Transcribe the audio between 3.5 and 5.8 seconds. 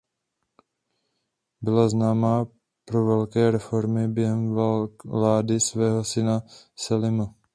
reformy během vlády